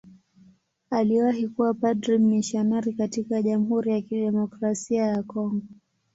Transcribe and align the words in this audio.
Aliwahi 0.89 1.47
kuwa 1.47 1.73
padri 1.73 2.17
mmisionari 2.17 2.93
katika 2.93 3.41
Jamhuri 3.41 3.91
ya 3.91 4.01
Kidemokrasia 4.01 5.03
ya 5.05 5.23
Kongo. 5.23 5.63